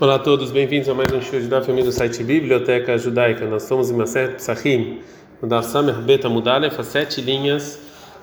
Olá 0.00 0.16
a 0.16 0.18
todos, 0.18 0.50
bem-vindos 0.50 0.88
a 0.88 0.94
mais 0.94 1.12
um 1.12 1.20
show 1.20 1.40
da 1.42 1.62
família 1.62 1.84
do 1.84 1.92
site 1.92 2.24
Biblioteca 2.24 2.98
Judaica. 2.98 3.46
Nós 3.46 3.62
estamos 3.62 3.92
em 3.92 3.94
Maset 3.94 4.34
Psachim, 4.34 4.98
no 5.40 5.46
Daf 5.46 5.68
Samer 5.68 5.94
Beta 5.98 6.28
Mudalef, 6.28 6.80
as 6.80 6.88
sete 6.88 7.20
linhas 7.20 7.78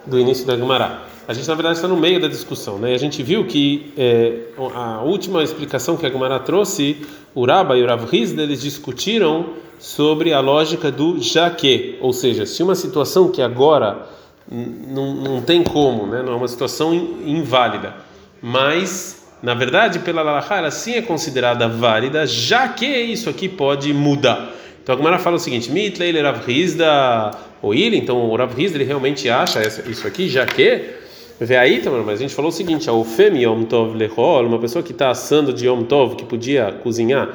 do 0.06 0.20
início 0.20 0.46
da 0.46 0.58
Gemara. 0.58 1.00
A 1.26 1.34
gente, 1.34 1.48
na 1.48 1.56
verdade, 1.56 1.78
está 1.78 1.88
no 1.88 1.96
meio 1.96 2.20
da 2.20 2.28
discussão, 2.28 2.78
né? 2.78 2.94
A 2.94 2.98
gente 2.98 3.24
viu 3.24 3.46
que 3.48 3.94
é, 3.98 4.48
a 4.76 5.02
última 5.02 5.42
explicação 5.42 5.96
que 5.96 6.06
a 6.06 6.10
Gemara 6.10 6.42
trouxe, 6.42 7.08
o 7.34 7.46
Rabba 7.46 7.78
e 7.78 7.84
o 7.84 7.88
Rav 7.88 8.06
eles 8.12 8.62
discutiram 8.62 9.52
sobre 9.80 10.34
a 10.34 10.42
lógica 10.42 10.92
do 10.92 11.22
jaque, 11.22 11.98
ou 12.02 12.12
seja, 12.12 12.46
se 12.46 12.62
uma 12.62 12.76
situação 12.76 13.32
que 13.32 13.42
agora 13.42 14.10
não, 14.52 15.16
não 15.16 15.42
tem 15.42 15.64
como, 15.64 16.06
né? 16.06 16.22
Não 16.22 16.34
é 16.34 16.36
uma 16.36 16.50
situação 16.50 16.94
inválida, 16.94 17.96
mas 18.42 19.21
na 19.42 19.54
verdade, 19.54 20.00
pela 20.00 20.22
Lalachá, 20.22 20.58
ela 20.58 20.72
sim 20.72 20.94
é 20.94 21.02
considerada 21.02 21.68
válida, 21.68 22.26
já 22.28 22.68
que 22.68 22.86
isso 22.86 23.30
aqui 23.30 23.50
pode 23.50 23.94
mudar. 23.94 24.54
Então 24.84 24.96
a 24.96 24.98
Gemara 24.98 25.20
fala 25.20 25.38
o 25.38 25.40
seguinte: 25.40 25.72
Mitlei 25.72 26.12
Rav 26.22 26.50
Hizda 26.50 27.32
ou 27.62 27.74
ele, 27.74 27.98
então 27.98 28.30
o 28.30 28.36
Rav 28.36 28.60
Hizda 28.60 28.78
ele 28.78 28.84
realmente 28.84 29.30
acha 29.30 29.62
isso 29.90 30.08
aqui, 30.08 30.30
já 30.30 30.46
que. 30.46 31.02
Vê 31.44 31.58
aí, 31.58 31.82
mas 32.06 32.20
a 32.20 32.22
gente 32.22 32.36
falou 32.36 32.50
o 32.50 32.54
seguinte: 32.54 32.88
a 32.88 32.94
Ofemi 32.94 33.44
Yom 33.44 33.64
Tov 33.64 33.96
Lechol, 33.96 34.46
uma 34.46 34.60
pessoa 34.60 34.84
que 34.84 34.92
está 34.92 35.10
assando 35.10 35.52
de 35.52 35.66
Yom 35.66 35.84
Tov, 35.84 36.16
que 36.16 36.24
podia 36.24 36.72
cozinhar 36.84 37.30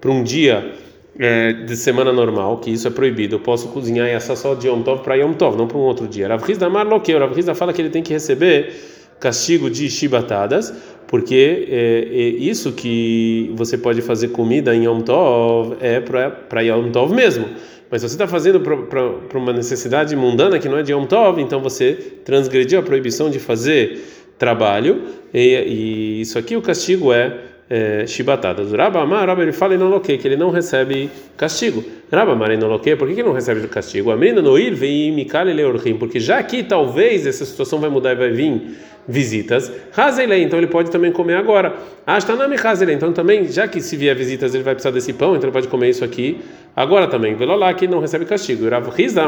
para 0.00 0.10
um 0.10 0.22
dia 0.22 0.72
é, 1.18 1.52
de 1.52 1.76
semana 1.76 2.10
normal, 2.10 2.56
que 2.56 2.70
isso 2.70 2.88
é 2.88 2.90
proibido, 2.90 3.36
eu 3.36 3.40
posso 3.40 3.68
cozinhar 3.68 4.08
e 4.08 4.14
assar 4.14 4.34
só 4.34 4.54
de 4.54 4.66
Yom 4.66 4.80
Tov 4.80 5.02
para 5.02 5.16
Yom 5.16 5.34
Tov, 5.34 5.58
não 5.58 5.66
para 5.66 5.76
um 5.76 5.82
outro 5.82 6.08
dia. 6.08 6.26
Rav 6.26 6.50
Hizda 6.50 6.70
Marloqueu, 6.70 7.18
Rav 7.18 7.38
Hizda 7.38 7.54
fala 7.54 7.74
que 7.74 7.82
ele 7.82 7.90
tem 7.90 8.02
que 8.02 8.14
receber 8.14 8.72
castigo 9.20 9.68
de 9.68 9.90
chibatadas, 9.90 10.72
porque 11.10 11.66
é, 11.68 12.06
é 12.08 12.28
isso 12.28 12.70
que 12.70 13.50
você 13.56 13.76
pode 13.76 14.00
fazer 14.00 14.28
comida 14.28 14.72
em 14.72 14.84
Yom 14.84 15.00
Tov 15.00 15.76
é 15.80 15.98
para 15.98 16.60
Yom 16.60 16.92
Tov 16.92 17.12
mesmo. 17.12 17.46
Mas 17.90 18.02
você 18.02 18.14
está 18.14 18.28
fazendo 18.28 18.60
para 18.60 19.36
uma 19.36 19.52
necessidade 19.52 20.14
mundana 20.14 20.60
que 20.60 20.68
não 20.68 20.78
é 20.78 20.84
de 20.84 20.92
Yom 20.92 21.06
Tov, 21.06 21.42
então 21.42 21.60
você 21.60 21.94
transgrediu 22.24 22.78
a 22.78 22.82
proibição 22.84 23.28
de 23.28 23.40
fazer 23.40 24.00
trabalho, 24.38 25.02
e, 25.34 25.40
e 25.40 26.20
isso 26.20 26.38
aqui 26.38 26.56
o 26.56 26.62
castigo 26.62 27.12
é 27.12 27.40
é, 27.70 28.04
chibatadas. 28.04 28.72
Rabba 28.72 29.00
Amar, 29.00 29.28
Rabba 29.28 29.42
ele 29.42 29.52
fala 29.52 29.74
que 30.02 30.26
ele 30.26 30.36
não 30.36 30.50
recebe 30.50 31.08
castigo. 31.36 31.84
Rabba 32.12 32.32
Amar 32.32 32.50
Inoloque, 32.50 32.96
por 32.96 33.06
que 33.06 33.14
ele 33.14 33.22
não 33.22 33.32
recebe 33.32 33.64
castigo? 33.68 34.10
Amrina 34.10 34.42
Noir 34.42 34.74
vem 34.74 35.12
Mikale 35.12 35.52
Leorchim, 35.52 35.94
porque 35.94 36.18
já 36.18 36.38
aqui 36.38 36.64
talvez 36.64 37.24
essa 37.28 37.44
situação 37.44 37.78
vai 37.78 37.88
mudar 37.88 38.10
e 38.10 38.16
vai 38.16 38.30
vir 38.32 38.76
visitas. 39.06 39.72
Hazelei, 39.96 40.42
então 40.42 40.58
ele 40.58 40.66
pode 40.66 40.90
também 40.90 41.12
comer 41.12 41.34
agora. 41.36 41.76
Ashtanami 42.04 42.56
Hazelei, 42.56 42.96
então 42.96 43.12
também, 43.12 43.46
já 43.46 43.68
que 43.68 43.80
se 43.80 43.96
vier 43.96 44.16
visitas 44.16 44.52
ele 44.52 44.64
vai 44.64 44.74
precisar 44.74 44.90
desse 44.90 45.12
pão, 45.12 45.36
então 45.36 45.44
ele 45.48 45.52
pode 45.52 45.68
comer 45.68 45.90
isso 45.90 46.04
aqui 46.04 46.40
agora 46.74 47.06
também. 47.06 47.36
Velolá 47.36 47.72
que 47.72 47.86
não 47.86 48.00
recebe 48.00 48.24
castigo. 48.24 48.68
Rav 48.68 48.88
Rizda 48.88 49.22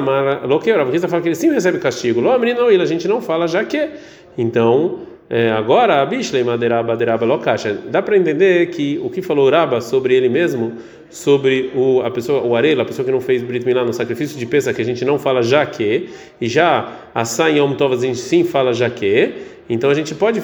fala 1.09 1.23
que 1.23 1.29
ele 1.29 1.37
sim 1.37 1.53
recebe 1.53 1.79
castigo. 1.79 2.21
Lo 2.21 2.33
Amrina 2.33 2.61
Noir, 2.61 2.81
a 2.81 2.87
gente 2.87 3.07
não 3.07 3.23
fala 3.23 3.47
já 3.47 3.65
que. 3.65 3.89
Então 4.37 5.12
é, 5.35 5.51
agora, 5.51 6.03
a 6.03 6.05
Bishlei 6.05 6.45
Maderaba 6.45 6.95
Deraba 6.95 7.25
Lokasha, 7.25 7.79
dá 7.89 8.03
para 8.03 8.19
entender 8.19 8.67
que 8.67 9.01
o 9.03 9.09
que 9.09 9.23
falou 9.23 9.49
Raba 9.49 9.81
sobre 9.81 10.15
ele 10.15 10.29
mesmo, 10.29 10.75
sobre 11.09 11.73
o, 11.75 12.03
a 12.03 12.11
pessoa, 12.11 12.43
o 12.43 12.55
Arela, 12.55 12.83
a 12.83 12.85
pessoa 12.85 13.03
que 13.03 13.11
não 13.11 13.19
fez 13.19 13.43
Brit 13.43 13.65
Milá 13.65 13.83
no 13.83 13.95
sacrifício 13.95 14.39
de 14.39 14.45
peça, 14.45 14.75
que 14.75 14.83
a 14.83 14.85
gente 14.85 15.07
não 15.07 15.19
fala 15.19 15.43
já 15.43 15.65
que, 15.65 16.11
e 16.39 16.47
já 16.47 16.87
a 17.15 17.25
Sai 17.25 17.59
Yom 17.59 17.73
Tov 17.73 17.95
a 17.95 17.97
gente 17.97 18.19
sim 18.19 18.45
fala 18.45 18.75
já 18.75 18.91
que, 18.91 19.33
então 19.71 19.89
a 19.89 19.95
gente 19.95 20.15
pode 20.15 20.43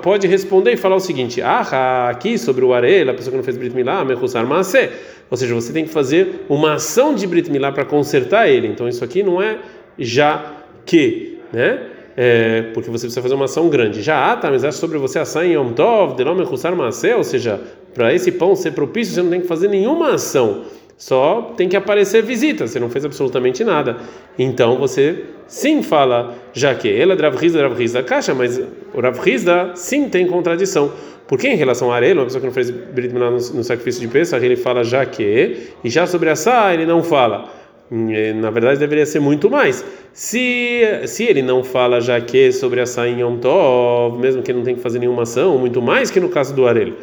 pode 0.00 0.28
responder 0.28 0.74
e 0.74 0.76
falar 0.76 0.94
o 0.94 1.00
seguinte: 1.00 1.42
Ah, 1.42 2.08
aqui 2.08 2.38
sobre 2.38 2.64
o 2.64 2.72
Arela, 2.72 3.10
a 3.10 3.14
pessoa 3.14 3.32
que 3.32 3.36
não 3.36 3.44
fez 3.44 3.56
Brit 3.56 3.74
Milá, 3.74 4.04
Mechusar 4.04 4.46
Maaseh. 4.46 4.92
Ou 5.28 5.36
seja, 5.36 5.52
você 5.56 5.72
tem 5.72 5.84
que 5.84 5.90
fazer 5.90 6.44
uma 6.48 6.74
ação 6.74 7.16
de 7.16 7.26
Brit 7.26 7.50
Milá 7.50 7.72
para 7.72 7.84
consertar 7.84 8.48
ele. 8.48 8.68
Então 8.68 8.88
isso 8.88 9.02
aqui 9.02 9.24
não 9.24 9.42
é 9.42 9.58
já 9.98 10.52
que, 10.86 11.40
né? 11.52 11.97
É, 12.20 12.62
porque 12.74 12.90
você 12.90 13.02
precisa 13.02 13.22
fazer 13.22 13.36
uma 13.36 13.44
ação 13.44 13.68
grande. 13.68 14.02
Já 14.02 14.36
tá, 14.36 14.50
mas 14.50 14.64
acho 14.64 14.78
sobre 14.78 14.98
você 14.98 15.20
assar 15.20 15.46
em 15.46 15.52
Yom 15.52 15.72
Tov, 15.72 16.16
Delome 16.16 16.42
Hussar 16.42 16.74
Masé, 16.74 17.14
ou 17.14 17.22
seja, 17.22 17.60
para 17.94 18.12
esse 18.12 18.32
pão 18.32 18.56
ser 18.56 18.72
propício, 18.72 19.14
você 19.14 19.22
não 19.22 19.30
tem 19.30 19.40
que 19.40 19.46
fazer 19.46 19.68
nenhuma 19.68 20.14
ação, 20.14 20.64
só 20.96 21.52
tem 21.56 21.68
que 21.68 21.76
aparecer 21.76 22.24
visita, 22.24 22.66
você 22.66 22.80
não 22.80 22.90
fez 22.90 23.04
absolutamente 23.04 23.62
nada. 23.62 23.98
Então 24.36 24.78
você 24.78 25.26
sim 25.46 25.80
fala, 25.80 26.34
já 26.52 26.74
que 26.74 26.92
ela 26.92 27.14
é 27.14 27.16
Rav 27.16 27.36
Rizda, 27.36 27.62
Rav 27.62 27.78
Rizda 27.78 28.02
caixa, 28.02 28.34
mas 28.34 28.60
o 28.92 29.00
Rav 29.00 29.16
Rizda 29.20 29.70
sim 29.76 30.08
tem 30.08 30.26
contradição. 30.26 30.90
Porque 31.28 31.46
em 31.46 31.54
relação 31.54 31.92
a 31.92 31.94
Arelo, 31.94 32.20
uma 32.20 32.24
pessoa 32.24 32.40
que 32.40 32.46
não 32.48 32.54
fez 32.54 32.68
Brit 32.68 33.14
no, 33.14 33.30
no 33.30 33.62
sacrifício 33.62 34.00
de 34.00 34.08
Pesach, 34.08 34.44
ele 34.44 34.56
fala 34.56 34.82
já 34.82 35.06
que, 35.06 35.68
e 35.84 35.88
já 35.88 36.04
sobre 36.04 36.30
assar 36.30 36.74
ele 36.74 36.84
não 36.84 37.04
fala. 37.04 37.57
É, 37.90 38.34
na 38.34 38.50
verdade 38.50 38.78
deveria 38.78 39.06
ser 39.06 39.20
muito 39.20 39.50
mais. 39.50 39.84
Se, 40.12 40.82
se 41.06 41.24
ele 41.24 41.40
não 41.40 41.64
fala 41.64 42.00
já 42.00 42.20
que 42.20 42.52
sobre 42.52 42.80
a 42.80 42.86
sainha 42.86 43.20
Yom 43.20 43.38
Tov, 43.38 44.18
mesmo 44.18 44.42
que 44.42 44.50
ele 44.50 44.58
não 44.58 44.64
tem 44.64 44.74
que 44.74 44.82
fazer 44.82 44.98
nenhuma 44.98 45.22
ação, 45.22 45.58
muito 45.58 45.80
mais 45.80 46.10
que 46.10 46.20
no 46.20 46.28
caso 46.28 46.54
do 46.54 46.66
Arelo. 46.66 46.96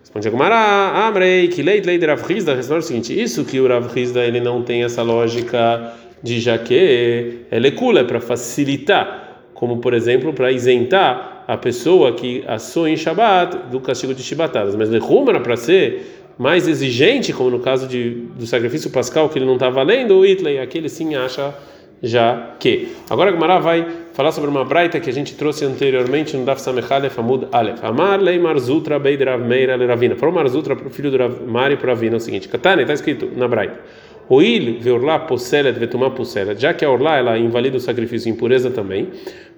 Responde 0.00 0.28
a 0.28 0.30
Gumara, 0.30 1.06
Amrei, 1.06 1.48
que 1.48 1.62
lei 1.62 1.80
de 1.80 2.06
Rav 2.06 2.30
Hizda, 2.30 2.54
responde 2.54 2.80
o 2.80 2.82
seguinte: 2.82 3.18
isso 3.18 3.44
que 3.44 3.58
o 3.58 3.66
Rav 3.66 3.88
Hizda 3.96 4.22
ele 4.24 4.40
não 4.40 4.62
tem 4.62 4.84
essa 4.84 5.02
lógica 5.02 5.94
de 6.22 6.38
já 6.38 6.58
que 6.58 7.44
é 7.50 7.58
lecula, 7.58 8.00
é 8.00 8.04
para 8.04 8.20
facilitar, 8.20 9.40
como 9.54 9.78
por 9.78 9.94
exemplo 9.94 10.32
para 10.32 10.52
isentar 10.52 11.44
a 11.48 11.56
pessoa 11.56 12.12
que 12.12 12.44
assou 12.46 12.86
em 12.86 12.96
Shabat 12.96 13.70
do 13.70 13.80
castigo 13.80 14.14
de 14.14 14.22
chibatadas, 14.22 14.76
mas 14.76 14.88
lechuma 14.88 15.30
era 15.30 15.40
para 15.40 15.56
ser 15.56 16.21
mais 16.38 16.66
exigente, 16.68 17.32
como 17.32 17.50
no 17.50 17.60
caso 17.60 17.86
de, 17.86 18.10
do 18.36 18.46
sacrifício 18.46 18.90
pascal, 18.90 19.28
que 19.28 19.38
ele 19.38 19.46
não 19.46 19.54
está 19.54 19.70
valendo, 19.70 20.18
o 20.18 20.26
Itley, 20.26 20.58
aquele 20.58 20.88
sim 20.88 21.14
acha 21.14 21.54
já 22.02 22.54
que. 22.58 22.88
Agora 23.08 23.30
a 23.30 23.58
vai 23.60 23.86
falar 24.12 24.32
sobre 24.32 24.50
uma 24.50 24.64
braita 24.64 24.98
que 24.98 25.08
a 25.08 25.12
gente 25.12 25.34
trouxe 25.36 25.64
anteriormente 25.64 26.36
no 26.36 26.44
Daf 26.44 26.60
Samechale 26.60 27.08
Famud 27.08 27.46
Aleph. 27.52 27.82
Amar 27.84 28.20
lei 28.20 28.38
Marzutra 28.38 28.98
beid 28.98 29.22
Rav 29.22 29.40
Meira 29.40 29.76
le 29.76 29.86
Ravina. 29.86 30.16
Falou 30.16 30.34
Marzutra 30.34 30.74
para 30.74 30.88
o 30.88 30.90
filho 30.90 31.10
do 31.10 31.16
Rav 31.16 31.40
Mari 31.46 31.76
para 31.76 31.90
Ravina 31.90 32.16
é 32.16 32.18
o 32.18 32.20
seguinte: 32.20 32.48
Katane, 32.48 32.82
está 32.82 32.94
escrito 32.94 33.30
na 33.36 33.46
braita. 33.46 33.78
Oil 34.28 34.78
veorlá 34.80 35.18
poselet 35.18 35.78
vetumá 35.78 36.10
poselet, 36.10 36.60
já 36.60 36.72
que 36.72 36.84
a 36.84 36.90
orlá 36.90 37.16
ela 37.16 37.38
invalida 37.38 37.76
o 37.76 37.80
sacrifício 37.80 38.30
impureza 38.30 38.70
também. 38.70 39.08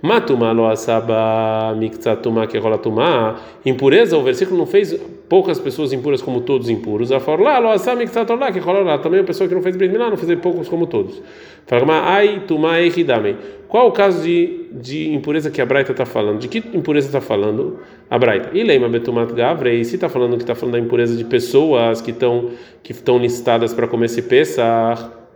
Matuma 0.02 0.52
lo 0.52 0.66
asaba 0.66 1.74
miktsatuma 1.78 2.46
que 2.46 2.58
rola 2.58 2.76
tumá. 2.76 3.36
Impureza, 3.64 4.18
o 4.18 4.22
versículo 4.22 4.58
não 4.58 4.66
fez 4.66 4.92
poucas 5.28 5.58
pessoas 5.58 5.94
impuras 5.94 6.20
como 6.20 6.42
todos 6.42 6.68
impuros. 6.68 7.10
A 7.10 7.20
forlá 7.20 7.58
lo 7.58 7.70
asaba 7.70 8.00
miktsatolá 8.00 8.52
que 8.52 8.58
rola 8.58 8.80
lá. 8.80 8.98
Também 8.98 9.20
a 9.20 9.24
pessoa 9.24 9.48
que 9.48 9.54
não 9.54 9.62
fez 9.62 9.76
brit 9.76 9.90
milá 9.90 10.10
não 10.10 10.16
fez 10.18 10.38
poucos 10.40 10.68
como 10.68 10.86
todos. 10.86 11.22
Fala, 11.66 12.02
ai 12.04 12.42
tumá 12.46 12.78
echidame. 12.80 13.36
Qual 13.74 13.88
o 13.88 13.90
caso 13.90 14.22
de, 14.22 14.68
de 14.70 15.12
impureza 15.12 15.50
que 15.50 15.60
a 15.60 15.66
Braita 15.66 15.90
está 15.90 16.06
falando? 16.06 16.38
De 16.38 16.46
que 16.46 16.58
impureza 16.58 17.08
está 17.08 17.20
falando 17.20 17.80
a 18.08 18.16
Braita? 18.16 18.50
E 18.56 18.62
leima 18.62 18.88
betumat 18.88 19.32
gavrei, 19.32 19.82
se 19.82 19.96
está 19.96 20.08
falando 20.08 20.36
que 20.36 20.44
está 20.44 20.54
falando 20.54 20.74
da 20.74 20.78
impureza 20.78 21.16
de 21.16 21.24
pessoas 21.24 22.00
que 22.00 22.12
estão 22.12 22.50
que 22.84 22.92
estão 22.92 23.18
listadas 23.18 23.74
para 23.74 23.88
comer 23.88 24.06
esse 24.06 24.22
pesar, 24.22 25.28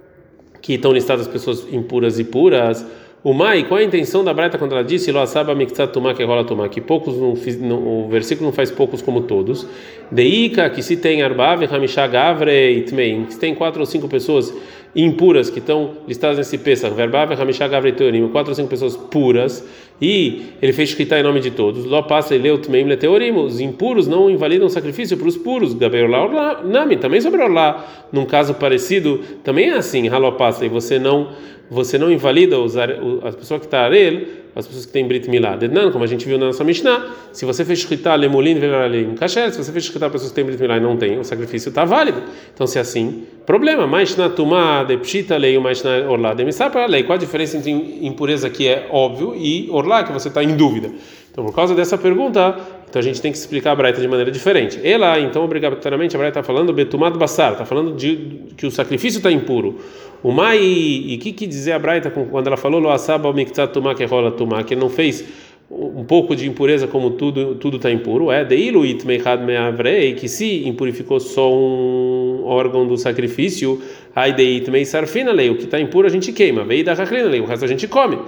que 0.63 0.75
estão 0.75 0.93
listadas 0.93 1.27
pessoas 1.27 1.67
impuras 1.73 2.21
e 2.21 2.25
puras, 2.25 2.87
o 3.29 3.35
Mai, 3.35 3.65
qual 3.65 3.79
é 3.79 3.83
a 3.83 3.87
intenção 3.87 4.25
da 4.25 4.33
Braita 4.33 4.57
quando 4.57 4.73
ela 4.73 4.83
disse 4.83 5.13
lo 5.13 5.21
asaba 5.21 5.55
miktsat 5.55 5.93
que 6.17 6.25
rola 6.25 6.45
tumá 6.45 6.67
que 6.67 6.81
poucos 6.81 7.15
não, 7.15 7.35
não, 7.61 8.07
o 8.07 8.09
versículo 8.09 8.47
não 8.47 8.55
faz 8.55 8.71
poucos 8.71 9.03
como 9.03 9.21
todos. 9.21 9.67
Deika 10.11 10.71
que 10.71 10.83
se 10.83 10.97
tem 10.97 11.21
arbave 11.21 11.67
hamishá 11.67 12.07
gavrei 12.07 12.81
tmein, 12.81 13.27
que 13.27 13.35
se 13.35 13.39
tem 13.39 13.55
quatro 13.55 13.81
ou 13.81 13.87
cinco 13.87 14.09
pessoas 14.09 14.51
impuras 14.97 15.51
que 15.51 15.59
estão 15.59 15.93
listadas 16.07 16.39
nesse 16.39 16.59
Pesach, 16.59 16.95
Verbave, 16.95 17.35
Hamishá, 17.35 17.69
Gavre, 17.69 17.93
Teorim, 17.93 18.27
quatro 18.29 18.51
ou 18.51 18.55
cinco 18.55 18.69
pessoas 18.69 18.97
puras, 18.97 19.65
e 20.01 20.47
ele 20.63 20.73
fez 20.73 20.91
escrita 20.91 21.19
em 21.19 21.23
nome 21.23 21.41
de 21.41 21.51
todos. 21.51 21.85
Ló 21.85 22.03
passa 22.03 22.35
e 22.35 22.39
leu 22.39 22.59
Tmeim, 22.59 22.85
Leteorim, 22.85 23.33
os 23.33 23.61
impuros 23.61 24.07
não 24.07 24.31
invalidam 24.31 24.67
o 24.67 24.71
sacrifício 24.71 25.17
para 25.17 25.29
os 25.29 25.37
puros. 25.37 25.75
Gabrielá, 25.75 26.25
Orlá, 26.25 26.63
Nami, 26.65 26.97
também 26.97 27.21
sobre 27.21 27.43
Orlá, 27.43 28.07
num 28.13 28.25
caso 28.25 28.55
parecido, 28.55 29.21
também 29.45 29.71
é 29.71 29.75
assim, 29.75 30.09
Haló 30.09 30.33
passa, 30.33 30.65
e 30.65 30.69
você 30.69 30.99
não 30.99 31.29
você 31.71 31.99
não 31.99 32.11
invalida 32.11 32.57
as 32.57 33.35
pessoas 33.35 33.61
que 33.61 33.67
estão 33.67 33.81
tá 33.81 33.85
arel, 33.85 34.23
as 34.57 34.67
pessoas 34.67 34.87
que 34.87 34.93
têm 34.93 35.07
Brit 35.07 35.29
Milá. 35.31 35.55
Dednan, 35.55 35.93
como 35.93 36.03
a 36.03 36.07
gente 36.07 36.27
viu 36.27 36.39
na 36.39 36.47
nossa 36.47 36.65
Mishnah, 36.65 37.15
se 37.33 37.45
você 37.45 37.65
fez 37.65 37.81
shkita 37.81 38.15
lemulin 38.15 38.59
velalim 38.59 39.15
kasher, 39.15 39.53
se 39.53 39.63
você 39.63 39.71
fez 39.71 39.85
shkita 39.85 40.11
pessoas 40.11 40.31
que 40.31 40.37
têm 40.37 40.45
Brit 40.45 40.61
Milá 40.61 40.79
e 40.79 40.81
não 40.81 40.97
tem, 40.97 41.19
o 41.19 41.25
sacrifício 41.25 41.69
está 41.69 41.85
válido. 41.85 42.23
Então, 42.55 42.67
se 42.67 42.79
é 42.79 42.81
assim, 42.81 43.25
problema. 43.47 43.87
Mais 43.87 44.17
na 44.17 44.29
tumá 44.29 44.83
de 44.83 44.97
pshita 44.97 45.37
lei, 45.37 45.59
mais 45.59 45.83
na 45.83 46.11
orlá 46.11 46.35
de 46.35 46.45
para 46.71 46.87
lei. 46.87 47.03
Qual 47.05 47.17
a 47.17 47.19
diferença 47.19 47.57
entre 47.57 47.71
impureza 48.03 48.51
que 48.51 48.67
é 48.67 48.89
óbvio 48.91 49.35
e 49.37 49.69
orlá 49.71 50.03
que 50.03 50.13
você 50.13 50.29
está 50.29 50.43
em 50.43 50.57
dúvida? 50.57 50.91
Então, 51.31 51.45
por 51.45 51.55
causa 51.55 51.75
dessa 51.75 51.97
pergunta, 51.97 52.57
então 52.89 53.01
a 53.01 53.03
gente 53.03 53.21
tem 53.21 53.31
que 53.31 53.39
explicar 53.39 53.73
a 53.73 53.77
Braita 53.77 54.01
de 54.01 54.09
maneira 54.09 54.31
diferente. 54.31 54.81
Ela, 54.83 55.21
então, 55.21 55.45
obrigatoriamente, 55.45 56.17
a 56.17 56.19
Braita 56.19 56.41
está 56.41 56.47
falando 56.47 56.73
betumado 56.73 57.19
basar, 57.19 57.53
está 57.53 57.65
falando 57.65 57.95
de 57.95 58.41
que 58.57 58.67
o 58.67 58.71
sacrifício 58.71 59.19
está 59.19 59.31
impuro. 59.31 59.79
O 60.23 60.33
mai, 60.33 60.59
e 60.59 61.17
o 61.17 61.19
que, 61.21 61.33
que 61.33 61.47
dizer 61.47 61.73
a 61.73 61.79
Braita 61.79 62.11
quando 62.11 62.47
ela 62.47 62.57
falou 62.57 62.81
lo 62.81 62.91
asaba 62.91 63.29
o 63.29 63.33
miktsat 63.33 63.73
tumá 63.73 63.95
que 63.95 64.05
rola 64.05 64.33
tumá, 64.33 64.65
que 64.65 64.75
ele 64.75 64.81
não 64.81 64.89
fez 64.91 65.25
um 65.71 66.03
pouco 66.03 66.35
de 66.35 66.49
impureza 66.49 66.87
como 66.87 67.11
tudo 67.11 67.55
tudo 67.57 67.77
está 67.77 67.91
impuro 67.91 68.33
é 68.33 68.43
deilu 68.43 68.87
itmeichad 68.87 69.45
meavrei 69.45 70.15
que 70.15 70.27
se 70.27 70.67
impurificou 70.67 71.21
só 71.21 71.53
um 71.53 72.43
órgão 72.47 72.89
do 72.89 72.97
sacrifício 72.97 73.79
aí 74.17 74.65
meisarfina 74.71 75.31
lei 75.31 75.51
o 75.51 75.57
que 75.57 75.65
está 75.65 75.79
impuro 75.79 76.07
a 76.07 76.11
gente 76.11 76.33
queima 76.33 76.65
veio 76.65 76.83
da 76.87 76.95
o 76.95 77.45
resto 77.45 77.67
a 77.67 77.69
gente 77.69 77.87
come 77.87 78.19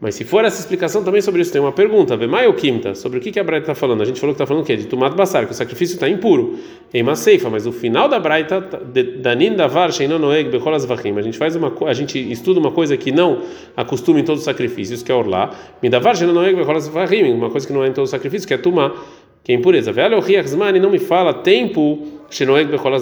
mas 0.00 0.14
se 0.14 0.24
for 0.24 0.42
essa 0.46 0.58
explicação 0.58 1.04
também 1.04 1.20
sobre 1.20 1.42
isso, 1.42 1.52
tem 1.52 1.60
uma 1.60 1.72
pergunta. 1.72 2.16
Vemai 2.16 2.46
ou 2.46 2.54
quinta? 2.54 2.94
Sobre 2.94 3.18
o 3.18 3.20
que, 3.20 3.38
a 3.38 3.44
Braita 3.44 3.64
está 3.64 3.74
falando? 3.74 4.00
A 4.00 4.06
gente 4.06 4.18
falou 4.18 4.34
que 4.34 4.42
está 4.42 4.46
falando 4.46 4.62
o 4.62 4.66
quê? 4.66 4.74
De 4.74 4.86
tomate 4.86 5.14
basar, 5.14 5.44
que 5.44 5.52
o 5.52 5.54
sacrifício 5.54 5.94
está 5.94 6.08
impuro. 6.08 6.58
Em 6.92 7.02
uma 7.02 7.14
ceifa, 7.14 7.50
mas 7.50 7.66
o 7.66 7.72
final 7.72 8.08
da 8.08 8.18
Braita, 8.18 8.60
danin 9.18 9.54
davar 9.54 9.92
sheinonoeg 9.92 10.48
becholas 10.48 10.86
vachim. 10.86 11.16
A 11.18 11.22
gente 11.22 11.36
faz 11.36 11.54
uma 11.54 11.70
a 11.86 11.92
gente 11.92 12.18
estuda 12.32 12.58
uma 12.58 12.72
coisa 12.72 12.96
que 12.96 13.12
não 13.12 13.42
acostuma 13.76 14.18
em 14.18 14.24
todos 14.24 14.40
os 14.40 14.44
sacrifícios, 14.46 15.02
que 15.02 15.12
é 15.12 15.14
orlar. 15.14 15.54
Midavar 15.82 16.16
sheinonoeg 16.16 16.56
becholas 16.56 16.88
vachim. 16.88 17.30
Uma 17.30 17.50
coisa 17.50 17.66
que 17.66 17.72
não 17.72 17.84
é 17.84 17.88
em 17.88 17.92
todos 17.92 18.08
os 18.08 18.10
sacrifícios, 18.10 18.46
que 18.46 18.54
é 18.54 18.58
tomar, 18.58 18.94
que 19.42 19.52
é 19.52 19.54
impureza. 19.54 19.92
Velho 19.92 20.20
riachzman, 20.20 20.78
não 20.80 20.90
me 20.90 20.98
fala 20.98 21.32
tempo 21.34 22.20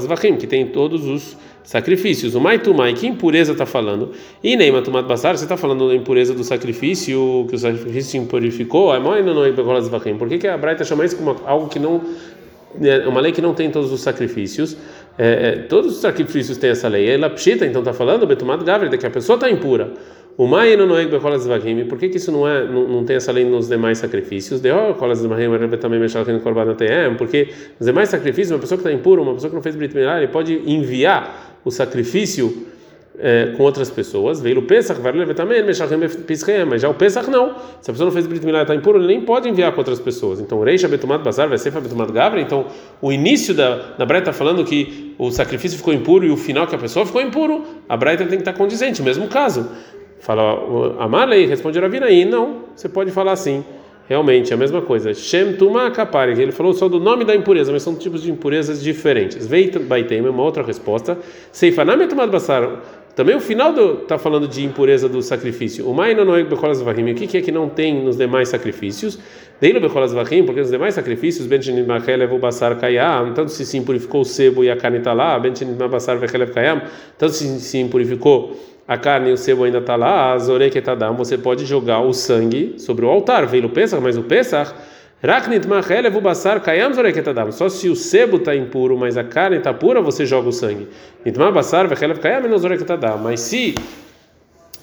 vachim, 0.06 0.36
que 0.36 0.46
tem 0.46 0.66
todos 0.66 1.06
os 1.06 1.36
sacrifícios. 1.62 2.34
O 2.34 2.40
maitumai, 2.40 2.94
que 2.94 3.06
impureza 3.06 3.52
está 3.52 3.66
falando? 3.66 4.12
E 4.42 4.56
nem 4.56 4.72
matumat 4.72 5.06
basar, 5.06 5.36
você 5.36 5.44
está 5.44 5.56
falando 5.56 5.88
da 5.88 5.94
impureza 5.94 6.32
do 6.32 6.42
sacrifício, 6.42 7.46
que 7.48 7.54
o 7.54 7.58
sacrifício 7.58 8.20
impurificou? 8.20 8.94
É 8.94 8.98
é 8.98 10.14
Por 10.14 10.28
que, 10.28 10.38
que 10.38 10.48
a 10.48 10.56
Braita 10.56 10.84
chama 10.84 11.04
isso 11.04 11.16
como 11.16 11.36
algo 11.44 11.68
que 11.68 11.78
não. 11.78 12.00
É 12.80 13.06
uma 13.08 13.20
lei 13.20 13.32
que 13.32 13.42
não 13.42 13.54
tem 13.54 13.70
todos 13.70 13.92
os 13.92 14.00
sacrifícios. 14.00 14.76
É, 15.18 15.26
é, 15.26 15.52
todos 15.62 15.92
os 15.92 16.00
sacrifícios 16.00 16.56
têm 16.56 16.70
essa 16.70 16.88
lei. 16.88 17.10
Ela 17.10 17.28
pshita, 17.28 17.66
então 17.66 17.82
está 17.82 17.92
falando, 17.92 18.26
betumat 18.26 18.62
gavre, 18.62 18.96
que 18.96 19.06
a 19.06 19.10
pessoa 19.10 19.34
está 19.34 19.50
impura. 19.50 19.92
O 20.38 20.46
mai 20.46 20.76
não 20.76 20.96
é 20.96 21.04
becolas 21.04 21.44
vagim. 21.44 21.84
Por 21.86 21.98
que, 21.98 22.08
que 22.08 22.16
isso 22.16 22.30
não 22.30 22.46
é 22.46 22.64
não, 22.64 22.86
não 22.86 23.04
tem 23.04 23.16
essa 23.16 23.32
lei 23.32 23.44
nos 23.44 23.68
demais 23.68 23.98
sacrifícios? 23.98 24.60
De 24.60 24.70
oh, 24.70 24.94
colas 24.94 25.20
vagim, 25.26 25.48
também 25.80 25.98
mexer 25.98 26.24
no 26.32 26.38
corban 26.38 26.76
porque 27.18 27.48
nos 27.80 27.86
demais 27.86 28.08
sacrifícios 28.08 28.52
uma 28.52 28.60
pessoa 28.60 28.78
que 28.80 28.86
está 28.86 28.96
impura, 28.96 29.20
uma 29.20 29.34
pessoa 29.34 29.50
que 29.50 29.56
não 29.56 29.62
fez 29.62 29.74
brit 29.74 29.96
ele 29.98 30.28
pode 30.28 30.54
enviar 30.64 31.58
o 31.64 31.72
sacrifício 31.72 32.68
é, 33.18 33.52
com 33.56 33.64
outras 33.64 33.90
pessoas, 33.90 34.40
veio 34.40 34.60
o 34.60 34.62
Pesach, 34.62 35.00
vai 35.00 35.10
levar 35.10 35.34
também, 35.34 35.62
mas 35.64 36.80
já 36.80 36.88
o 36.88 36.94
Pesach 36.94 37.28
não. 37.28 37.56
Se 37.80 37.90
a 37.90 37.92
pessoa 37.92 38.06
não 38.06 38.12
fez 38.12 38.26
Brit 38.26 38.46
Milá 38.46 38.60
e 38.60 38.62
está 38.62 38.74
impuro, 38.74 38.98
ele 38.98 39.08
nem 39.08 39.20
pode 39.20 39.48
enviar 39.48 39.72
com 39.72 39.78
outras 39.78 39.98
pessoas. 39.98 40.38
Então, 40.38 40.62
Reisha 40.62 40.86
Betumat 40.86 41.22
Bazar 41.22 41.48
vai 41.48 41.58
ser 41.58 41.72
Betumat 41.72 42.12
Gavra. 42.12 42.40
Então, 42.40 42.66
o 43.02 43.10
início 43.10 43.52
da, 43.54 43.94
da 43.98 44.06
Braita 44.06 44.30
está 44.30 44.32
falando 44.32 44.64
que 44.64 45.16
o 45.18 45.32
sacrifício 45.32 45.76
ficou 45.76 45.92
impuro 45.92 46.24
e 46.24 46.30
o 46.30 46.36
final 46.36 46.66
que 46.68 46.76
a 46.76 46.78
pessoa 46.78 47.04
ficou 47.04 47.20
impuro, 47.20 47.64
a 47.88 47.96
Braita 47.96 48.24
tem 48.24 48.38
que 48.38 48.42
estar 48.42 48.52
condizente, 48.52 49.02
mesmo 49.02 49.26
caso. 49.26 49.68
Fala, 50.20 50.96
Amarlei, 50.98 51.46
responde 51.46 51.78
Ravinaí, 51.78 52.24
não, 52.24 52.64
você 52.74 52.88
pode 52.88 53.10
falar 53.10 53.32
assim. 53.32 53.64
Realmente, 54.08 54.52
é 54.52 54.54
a 54.54 54.56
mesma 54.56 54.80
coisa. 54.80 55.12
Shem 55.12 55.52
Tuma 55.52 55.92
ele 56.38 56.50
falou 56.50 56.72
só 56.72 56.88
do 56.88 56.98
nome 56.98 57.26
da 57.26 57.36
impureza, 57.36 57.70
mas 57.70 57.82
são 57.82 57.94
tipos 57.94 58.22
de 58.22 58.30
impurezas 58.30 58.82
diferentes. 58.82 59.46
Veit 59.46 59.78
Baitem, 59.78 60.22
uma 60.22 60.42
outra 60.42 60.62
resposta. 60.62 61.18
Seifanam 61.52 62.00
Etumad 62.00 62.30
Basar. 62.30 62.80
Também 63.14 63.36
o 63.36 63.40
final 63.40 63.74
está 64.00 64.16
falando 64.16 64.48
de 64.48 64.64
impureza 64.64 65.10
do 65.10 65.20
sacrifício. 65.20 65.86
O 65.86 65.92
Maina 65.92 66.24
Noeg 66.24 66.48
Becholas 66.48 66.80
Vahim. 66.80 67.10
O 67.10 67.14
que 67.14 67.36
é 67.36 67.42
que 67.42 67.52
não 67.52 67.68
tem 67.68 68.02
nos 68.02 68.16
demais 68.16 68.48
sacrifícios? 68.48 69.18
Deilo 69.60 69.80
Becholas 69.80 70.12
Vahim, 70.12 70.44
porque 70.44 70.60
nos 70.60 70.70
demais 70.70 70.94
sacrifícios, 70.94 71.46
Benchinit 71.46 71.84
Machelev 71.84 72.38
Basar 72.38 72.76
Kayam, 72.76 73.34
tanto 73.34 73.50
se 73.50 73.66
se 73.66 73.76
impurificou 73.76 74.20
o 74.20 74.24
sebo 74.24 74.62
e 74.62 74.70
a 74.70 74.76
carne 74.76 74.98
está 74.98 75.12
lá, 75.12 75.36
Benchinit 75.36 75.76
Basar 75.88 76.16
Vechelev 76.16 76.52
Kayam, 76.52 76.82
tanto 77.18 77.32
se 77.32 77.58
se 77.58 77.78
impurificou 77.78 78.56
a 78.86 78.96
carne 78.96 79.30
e 79.30 79.32
o 79.32 79.36
sebo 79.36 79.64
ainda 79.64 79.78
está 79.78 79.96
lá, 79.96 80.32
a 80.32 80.38
zoreketadam, 80.38 81.16
você 81.16 81.36
pode 81.36 81.66
jogar 81.66 82.00
o 82.00 82.12
sangue 82.12 82.76
sobre 82.78 83.04
o 83.04 83.08
altar, 83.08 83.46
veio 83.46 83.66
o 83.66 83.68
Pesach, 83.68 84.00
mas 84.00 84.16
o 84.16 84.22
Pesach, 84.22 84.72
raknit 85.20 85.66
machelev 85.66 86.20
basar 86.20 86.60
kayam 86.60 86.94
zoreketadam, 86.94 87.50
só 87.50 87.68
se 87.68 87.88
o 87.88 87.96
sebo 87.96 88.36
está 88.36 88.54
impuro, 88.54 88.96
mas 88.96 89.16
a 89.16 89.24
carne 89.24 89.56
está 89.56 89.74
pura, 89.74 90.00
você 90.00 90.24
joga 90.24 90.48
o 90.48 90.52
sangue. 90.52 90.86
Nitma 91.24 91.50
basar 91.50 91.88
vechelev 91.88 92.20
kayam 92.20 92.56
zoreketadam, 92.56 93.18
mas 93.18 93.40
se 93.40 93.74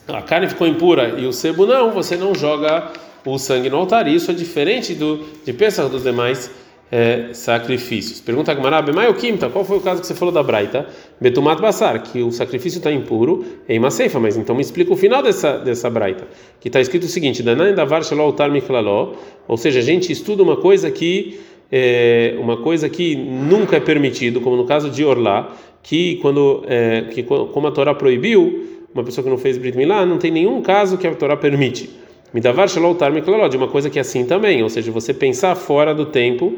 a 0.06 0.22
carne 0.22 0.50
ficou 0.50 0.68
impura 0.68 1.16
e 1.18 1.26
o 1.26 1.32
sebo 1.32 1.66
não, 1.66 1.92
você 1.92 2.18
não 2.18 2.36
joga 2.36 2.92
o 3.26 3.38
sangue 3.38 3.70
no 3.70 3.78
altar, 3.78 4.08
isso 4.08 4.32
é 4.32 4.34
diferente 4.34 4.94
do 4.94 5.26
de 5.44 5.54
Pesach 5.54 5.90
dos 5.90 6.04
demais 6.04 6.52
é, 6.92 7.30
sacrifícios. 7.34 8.22
Pergunta 8.22 8.52
a 8.52 9.10
o 9.10 9.14
Kimta, 9.16 9.50
qual 9.50 9.66
foi 9.66 9.78
o 9.78 9.82
caso 9.82 10.02
que 10.02 10.08
você 10.08 10.14
falou 10.14 10.34
da 10.34 10.44
Braita? 10.44 10.88
Betumat 11.20 11.60
Basar, 11.60 12.02
que 12.04 12.22
o 12.22 12.32
sacrifício 12.32 12.78
está 12.78 12.92
impuro 12.92 13.44
em 13.68 13.80
uma 13.80 13.90
ceifa, 13.90 14.20
mas 14.20 14.38
então 14.38 14.56
me 14.56 14.62
explica 14.62 14.94
o 14.94 14.96
final 14.96 15.24
dessa, 15.24 15.58
dessa 15.58 15.90
Braita, 15.90 16.28
que 16.60 16.70
está 16.70 16.80
escrito 16.80 17.04
o 17.04 17.08
seguinte: 17.08 17.42
Danan 17.42 17.74
davar 17.74 18.02
altar 18.20 18.52
miklaló, 18.52 19.14
ou 19.48 19.58
seja, 19.58 19.80
a 19.80 19.84
gente 19.84 20.12
estuda 20.12 20.44
uma 20.44 20.58
coisa 20.58 20.92
que 20.92 21.40
é, 21.72 22.36
uma 22.40 22.58
coisa 22.58 22.88
que 22.88 23.16
nunca 23.16 23.78
é 23.78 23.80
permitido, 23.80 24.40
como 24.40 24.56
no 24.56 24.66
caso 24.66 24.90
de 24.90 25.04
Orlá, 25.04 25.54
que 25.82 26.18
quando 26.18 26.64
é, 26.68 27.06
que 27.12 27.24
como 27.24 27.68
a 27.68 27.72
Torá 27.72 27.94
proibiu, 27.94 28.86
uma 28.94 29.04
pessoa 29.04 29.24
que 29.24 29.30
não 29.30 29.38
fez 29.38 29.58
Brit 29.58 29.76
Milá, 29.76 30.06
não 30.06 30.18
tem 30.18 30.32
nenhum 30.32 30.62
caso 30.62 30.98
que 30.98 31.08
a 31.08 31.14
Torá 31.14 31.36
permite. 31.36 31.90
Midavar 32.36 32.68
shalautar 32.68 33.14
miklaló, 33.14 33.48
de 33.48 33.56
uma 33.56 33.70
coisa 33.70 33.90
que 33.90 33.98
é 33.98 34.02
assim 34.02 34.26
também, 34.26 34.62
ou 34.62 34.68
seja, 34.68 34.92
você 34.92 35.14
pensar 35.14 35.56
fora 35.56 35.96
do 35.96 36.08
tempo, 36.08 36.54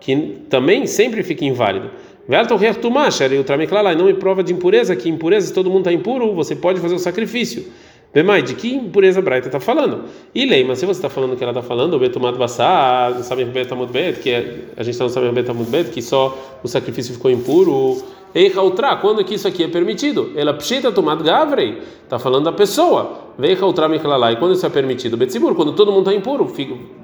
que 0.00 0.38
também 0.48 0.86
sempre 0.86 1.22
fica 1.22 1.44
inválido. 1.44 1.90
E 2.26 3.94
não 3.94 4.06
me 4.06 4.14
prova 4.14 4.42
de 4.42 4.54
impureza, 4.54 4.96
que 4.96 5.06
impureza, 5.06 5.48
se 5.48 5.52
todo 5.52 5.68
mundo 5.68 5.80
está 5.80 5.92
impuro, 5.92 6.32
você 6.32 6.56
pode 6.56 6.80
fazer 6.80 6.94
o 6.94 6.98
sacrifício. 6.98 7.66
Bemai, 8.14 8.40
de 8.40 8.54
que 8.54 8.74
impureza 8.74 9.20
Braita 9.20 9.48
está 9.48 9.60
falando? 9.60 10.04
E 10.34 10.46
Leima, 10.46 10.74
se 10.74 10.86
você 10.86 10.98
está 10.98 11.10
falando 11.10 11.36
que 11.36 11.44
ela 11.44 11.52
está 11.52 11.60
falando, 11.60 11.92
o 11.92 11.98
Betumat 11.98 12.34
Bassá, 12.38 13.18
sabe 13.22 13.44
Betamut 13.44 13.92
Bet, 13.92 14.20
que 14.20 14.30
é, 14.30 14.60
a 14.78 14.82
gente 14.82 14.94
está 14.94 15.04
no 15.04 15.10
Saber 15.10 15.30
Betamut 15.30 15.70
Bet, 15.70 15.90
que 15.90 16.00
só 16.00 16.58
o 16.62 16.68
sacrifício 16.68 17.12
ficou 17.12 17.30
impuro. 17.30 18.02
Eicha 18.34 18.62
Ultra, 18.62 18.96
quando 18.96 19.22
que 19.22 19.34
isso 19.34 19.46
aqui 19.46 19.62
é 19.62 19.68
permitido? 19.68 20.32
Ela 20.34 20.54
pshita 20.54 20.90
tomat 20.90 21.22
gavrei, 21.22 21.82
está 22.02 22.18
falando 22.18 22.44
da 22.44 22.52
pessoa. 22.52 23.27
Veicha 23.38 23.64
Ultra 23.64 23.88
Miklalai, 23.88 24.36
quando 24.36 24.54
isso 24.54 24.66
é 24.66 24.68
permitido? 24.68 25.16
Betzibur, 25.16 25.54
quando 25.54 25.72
todo 25.72 25.92
mundo 25.92 26.10
está 26.10 26.12
impuro, 26.12 26.52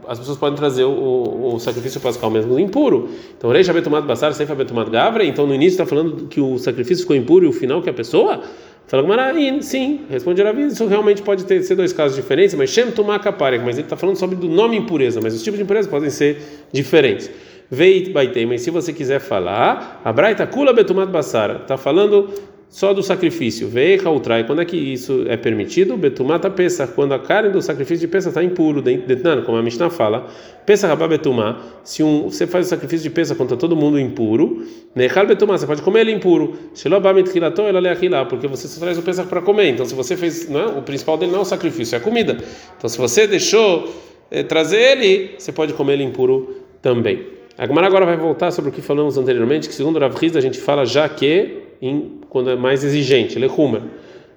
as 0.08 0.18
pessoas 0.18 0.36
podem 0.36 0.56
trazer 0.56 0.82
o, 0.82 0.90
o, 0.90 1.54
o 1.54 1.60
sacrifício 1.60 2.00
pascal 2.00 2.28
mesmo 2.28 2.58
impuro. 2.58 3.08
Então, 3.38 3.50
Reisha 3.50 3.72
Betumat 3.72 4.04
Bassar, 4.04 4.32
Seifa 4.32 4.52
Betumat 4.52 4.90
Gavrei, 4.90 5.28
então 5.28 5.46
no 5.46 5.54
início 5.54 5.74
está 5.74 5.86
falando 5.86 6.26
que 6.26 6.40
o 6.40 6.58
sacrifício 6.58 7.02
ficou 7.02 7.14
impuro 7.14 7.44
e 7.44 7.48
o 7.48 7.52
final 7.52 7.80
que 7.80 7.88
a 7.88 7.94
pessoa? 7.94 8.40
Fala 8.88 9.02
Gumarain, 9.02 9.62
sim, 9.62 10.00
responde 10.10 10.42
Ravi, 10.42 10.66
isso 10.66 10.84
realmente 10.86 11.22
pode 11.22 11.44
ter, 11.44 11.62
ser 11.62 11.76
dois 11.76 11.92
casos 11.92 12.16
diferentes, 12.16 12.54
mas 12.56 12.68
Shem 12.68 12.90
Tumakaparek, 12.90 13.64
mas 13.64 13.78
ele 13.78 13.86
está 13.86 13.96
falando 13.96 14.16
sobre 14.16 14.34
do 14.34 14.48
nome 14.48 14.76
impureza, 14.76 15.20
mas 15.22 15.34
os 15.34 15.42
tipos 15.42 15.56
de 15.56 15.62
impureza 15.62 15.88
podem 15.88 16.10
ser 16.10 16.66
diferentes. 16.72 17.30
Veit 17.70 18.12
Baitei, 18.12 18.44
mas 18.44 18.60
se 18.60 18.70
você 18.70 18.92
quiser 18.92 19.20
falar, 19.20 20.02
a 20.04 20.12
Braita 20.12 20.46
Kula 20.46 20.72
Betumat 20.72 21.08
Basara, 21.08 21.60
está 21.62 21.76
falando 21.76 22.28
só 22.68 22.92
do 22.92 23.02
sacrifício. 23.02 23.68
Vei 23.68 24.00
Hautrai, 24.04 24.44
quando 24.44 24.62
é 24.62 24.64
que 24.64 24.76
isso 24.76 25.24
é 25.28 25.36
permitido? 25.36 25.96
Betumata 25.96 26.50
Pesach, 26.50 26.92
quando 26.92 27.14
a 27.14 27.18
carne 27.18 27.50
do 27.50 27.62
sacrifício 27.62 28.00
de 28.00 28.08
Pesach 28.08 28.30
está 28.30 28.42
impuro, 28.42 28.82
dentro, 28.82 29.42
como 29.44 29.56
a 29.56 29.62
Mishnah 29.62 29.90
fala. 29.90 30.26
Pesach 30.66 30.88
Rabá 30.88 31.06
Betumá, 31.06 31.60
se 31.84 32.02
um, 32.02 32.24
você 32.24 32.46
faz 32.46 32.66
o 32.66 32.68
sacrifício 32.70 33.08
de 33.08 33.14
Pesach 33.14 33.38
contra 33.38 33.56
todo 33.56 33.76
mundo 33.76 33.98
impuro, 33.98 34.66
Nechal 34.94 35.26
Betumá, 35.26 35.56
você 35.56 35.66
pode 35.66 35.82
comer 35.82 36.00
ele 36.00 36.12
impuro. 36.12 36.56
Shelobamit 36.74 37.30
Hilato, 37.36 37.62
ela 37.62 38.24
porque 38.26 38.48
você 38.48 38.66
só 38.66 38.80
traz 38.80 38.98
o 38.98 39.02
Pesach 39.02 39.28
para 39.28 39.40
comer. 39.40 39.68
Então, 39.68 39.86
se 39.86 39.94
você 39.94 40.16
fez, 40.16 40.48
não 40.48 40.60
é, 40.60 40.66
o 40.66 40.82
principal 40.82 41.16
dele 41.16 41.32
não 41.32 41.40
é 41.40 41.42
o 41.42 41.44
sacrifício, 41.44 41.94
é 41.94 41.98
a 41.98 42.00
comida. 42.00 42.38
Então, 42.76 42.88
se 42.88 42.98
você 42.98 43.26
deixou 43.26 43.88
é, 44.30 44.42
trazer 44.42 44.80
ele, 44.80 45.34
você 45.38 45.52
pode 45.52 45.72
comer 45.74 45.92
ele 45.92 46.02
impuro 46.02 46.56
também. 46.82 47.34
A 47.56 47.66
Gemara 47.66 47.86
agora 47.86 48.04
vai 48.04 48.16
voltar 48.16 48.50
sobre 48.50 48.70
o 48.70 48.72
que 48.72 48.82
falamos 48.82 49.16
anteriormente, 49.16 49.68
que 49.68 49.74
segundo 49.74 49.98
Rav 50.00 50.16
Riz, 50.16 50.34
a 50.34 50.40
gente 50.40 50.58
fala 50.58 50.84
já 50.84 51.08
que 51.08 51.63
em, 51.88 52.20
quando 52.28 52.50
é 52.50 52.56
mais 52.56 52.82
exigente, 52.82 53.38
lechumer. 53.38 53.82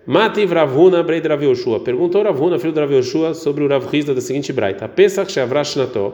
Mativ 0.06 0.54
Ravuna 0.54 1.04
Breid 1.04 1.28
Rav 1.28 1.44
Yoshua. 1.44 1.80
Perguntou 1.82 2.24
Ravuna, 2.24 2.58
filho 2.58 2.72
do 2.72 2.80
Rav 2.80 2.94
Yoshua, 2.94 3.34
sobre 3.34 3.64
o 3.64 3.68
Rav 3.68 3.86
Rizda 3.88 4.14
da 4.14 4.22
seguinte 4.22 4.54
braita. 4.54 4.88
Pesach 4.88 5.32
Shavrash 5.32 5.76
Nato. 5.76 6.14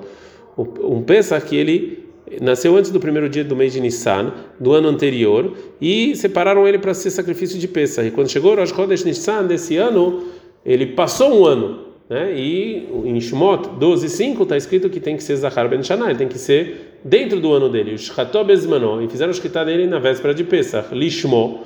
Um 0.58 1.02
Pesach 1.04 1.46
que 1.46 1.56
ele 1.56 2.04
nasceu 2.42 2.76
antes 2.76 2.90
do 2.90 3.00
primeiro 3.00 3.30
dia 3.30 3.44
do 3.44 3.56
mês 3.56 3.74
de 3.74 3.80
Nissan, 3.80 4.34
do 4.60 4.74
ano 4.74 4.88
anterior, 4.88 5.54
e 5.80 6.16
separaram 6.16 6.68
ele 6.68 6.80
para 6.80 6.94
ser 6.94 7.12
sacrifício 7.12 7.60
de 7.60 7.68
Pesach. 7.68 8.08
E 8.08 8.12
quando 8.12 8.30
chegou 8.30 8.56
Rosh 8.56 8.70
Chodesh 8.70 9.04
Nissan 9.04 9.46
desse 9.46 9.78
ano, 9.78 10.24
ele 10.66 10.88
passou 10.88 11.42
um 11.42 11.46
ano. 11.46 11.80
Né? 12.10 12.34
E 12.36 12.88
em 13.06 13.20
Shmot 13.20 13.70
12:5 13.80 14.44
está 14.44 14.58
escrito 14.58 14.90
que 14.90 15.00
tem 15.00 15.16
que 15.16 15.24
ser 15.24 15.36
Zahar 15.36 15.70
Ben 15.70 15.84
Shana, 15.84 16.10
ele 16.10 16.18
tem 16.18 16.28
que 16.28 16.38
ser 16.38 16.93
dentro 17.04 17.40
do 17.40 17.54
ano 17.54 17.70
dele, 17.70 17.96
e 17.96 19.08
fizeram 19.08 19.32
o 19.32 19.34
shkita 19.34 19.66
dele 19.66 19.88
na 19.88 20.00
véspera 20.00 20.34
de 20.34 20.44
Pesach, 20.44 20.94
lishmo, 20.94 21.64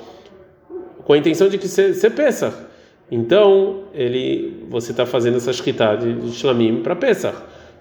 com 1.04 1.12
a 1.12 1.18
intenção 1.18 1.48
de 1.48 1.56
que 1.56 1.68
ser, 1.68 2.10
Pesach. 2.10 2.54
Então, 3.10 3.84
ele, 3.94 4.64
você 4.68 4.90
está 4.90 5.06
fazendo 5.06 5.36
essa 5.36 5.52
shkita 5.52 5.96
de, 5.96 6.30
shlamim 6.32 6.82
para 6.82 6.94
Pesach. 6.94 7.36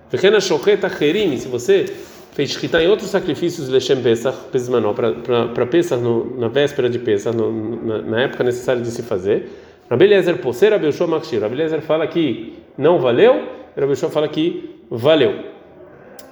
Pequena 0.09 0.39
shocheta 0.39 0.89
herim, 1.03 1.35
se 1.37 1.49
você 1.49 1.85
fez 2.31 2.51
shkita 2.51 2.81
em 2.81 2.87
outros 2.87 3.09
sacrifícios 3.09 3.67
lechem 3.67 4.01
Pesach, 4.01 4.37
pesmanó, 4.51 4.93
para 4.93 5.65
Pesach, 5.65 6.01
no, 6.01 6.37
na 6.39 6.47
véspera 6.47 6.89
de 6.89 6.99
Pesach, 6.99 7.35
no, 7.35 7.51
na, 7.83 8.01
na, 8.03 8.21
época 8.21 8.43
necessária 8.43 8.81
de 8.81 8.89
se 8.89 9.01
fazer, 9.01 9.49
Rabbi 9.89 10.05
Eliezer 10.05 10.37
poser, 10.37 10.71
Rabbi 10.71 10.85
Yoshua 10.85 11.07
Makshir. 11.07 11.41
Rabbi 11.41 11.55
Eliezer 11.55 11.81
fala 11.81 12.07
que 12.07 12.53
não 12.77 12.99
valeu, 12.99 13.33
Rabbi 13.75 13.91
Yoshua 13.91 14.09
fala 14.09 14.27
que 14.27 14.69
valeu. 14.89 15.56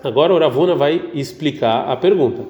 Agora 0.04 0.34
o 0.34 0.38
Ravuna 0.38 0.76
vai 0.76 1.02
explicar 1.14 1.90
a 1.90 1.96
pergunta. 1.96 2.44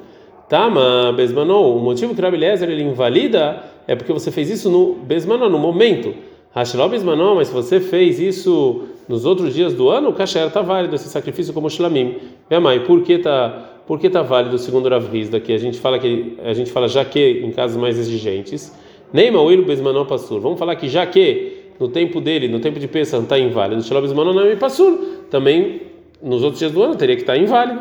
Tama 0.49 1.13
Besmanou, 1.13 1.77
o 1.77 1.81
motivo 1.81 2.13
que 2.13 2.21
o 2.21 2.23
Rabi 2.23 2.37
Lezer 2.37 2.69
ele 2.69 2.83
invalida 2.83 3.63
é 3.87 3.95
porque 3.95 4.13
você 4.13 4.31
fez 4.31 4.49
isso 4.49 4.69
no 4.69 4.93
Besmanou, 4.93 5.49
no 5.49 5.57
momento. 5.57 6.13
Hashlo 6.53 6.87
Besmanou, 6.87 7.35
mas 7.35 7.47
se 7.47 7.53
você 7.53 7.79
fez 7.79 8.19
isso 8.19 8.83
nos 9.07 9.25
outros 9.25 9.53
dias 9.53 9.73
do 9.73 9.89
ano, 9.89 10.09
o 10.09 10.13
kasher 10.13 10.47
está 10.47 10.61
válido, 10.61 10.95
esse 10.95 11.09
sacrifício 11.09 11.53
como 11.53 11.69
Shlamim. 11.69 12.15
Vemai, 12.49 12.81
por 12.81 13.01
que 13.01 13.13
está 13.13 13.71
por 13.87 13.99
que 13.99 14.09
tá 14.09 14.23
válido 14.23 14.57
segundo 14.57 14.89
Rav 14.89 15.07
Riz 15.11 15.29
daqui? 15.29 15.53
A 15.53 15.59
gente 15.59 15.79
fala 15.79 15.99
que 15.99 16.37
a 16.43 16.53
gente 16.53 16.71
fala 16.71 16.87
já 16.87 17.05
que 17.05 17.41
em 17.43 17.51
casos 17.51 17.77
mais 17.77 17.99
exigentes. 17.99 18.73
Neima 19.13 19.41
Will 19.41 19.63
Besmanou 19.63 20.05
Passur. 20.05 20.39
Vamos 20.39 20.57
falar 20.57 20.75
que 20.75 20.89
já 20.89 21.05
que 21.05 21.71
no 21.79 21.87
tempo 21.87 22.19
dele, 22.19 22.47
no 22.47 22.59
tempo 22.59 22.79
de 22.79 22.87
Pesach, 22.87 23.23
está 23.23 23.37
inválido. 23.37 23.83
Shelo 23.83 24.01
Besmanou 24.01 24.33
não 24.33 24.43
é 24.43 24.55
Passur. 24.55 24.97
Também 25.29 25.81
nos 26.25 26.41
outros 26.41 26.59
dias 26.59 26.71
do 26.71 26.81
ano 26.81 26.95
teria 26.95 27.15
que 27.15 27.21
estar 27.21 27.33
tá 27.33 27.39
inválido. 27.39 27.79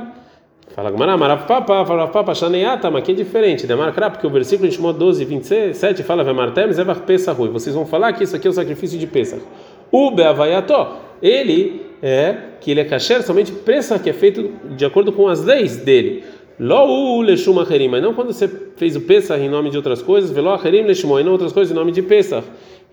Fala 0.74 0.90
Gamara, 0.90 1.16
Marav 1.16 1.46
Papa, 1.46 1.84
fala 1.86 2.08
Papa, 2.08 2.34
Shaneata, 2.34 2.90
mas 2.90 3.04
que 3.04 3.12
é 3.12 3.14
diferente. 3.14 3.66
Demarcra, 3.66 4.10
porque 4.10 4.26
o 4.26 4.30
versículo 4.30 4.68
de 4.68 4.74
Shimon 4.74 4.92
12, 4.92 5.24
27 5.24 6.02
fala 6.02 6.22
Vemartem, 6.24 6.72
Zevach 6.72 7.02
Pesach 7.02 7.36
Vocês 7.36 7.74
vão 7.74 7.86
falar 7.86 8.12
que 8.12 8.24
isso 8.24 8.34
aqui 8.34 8.46
é 8.46 8.50
o 8.50 8.52
sacrifício 8.52 8.98
de 8.98 9.06
Pesach. 9.06 9.42
O 9.90 10.10
Beavayató, 10.10 11.00
ele 11.22 11.82
é 12.02 12.36
que 12.60 12.70
ele 12.70 12.80
é 12.80 12.84
kasher 12.84 13.22
somente 13.22 13.52
Pesach, 13.52 14.02
que 14.02 14.10
é 14.10 14.12
feito 14.12 14.50
de 14.76 14.84
acordo 14.84 15.12
com 15.12 15.28
as 15.28 15.44
leis 15.44 15.76
dele. 15.76 16.24
Lo 16.58 17.22
leshum 17.22 17.58
acherim, 17.60 17.88
mas 17.88 18.02
não 18.02 18.12
quando 18.12 18.32
você 18.32 18.48
fez 18.76 18.94
o 18.94 19.00
Pesach 19.00 19.40
em 19.40 19.48
nome 19.48 19.70
de 19.70 19.76
outras 19.76 20.02
coisas, 20.02 20.30
velo 20.30 20.50
acherim 20.50 20.82
leshum, 20.82 21.18
e 21.18 21.24
não 21.24 21.32
outras 21.32 21.52
coisas 21.52 21.72
em 21.72 21.74
nome 21.74 21.92
de 21.92 22.02
Pesach. 22.02 22.46